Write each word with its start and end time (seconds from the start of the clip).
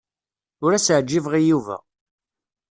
Ur 0.65 0.71
as-ɛjibeɣ 0.73 1.33
i 1.39 1.41
Yuba. 1.49 1.77